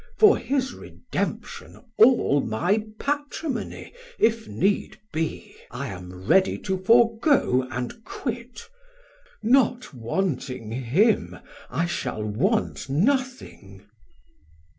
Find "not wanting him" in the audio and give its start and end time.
9.43-11.37